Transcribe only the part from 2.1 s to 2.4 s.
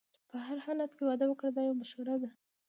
ده.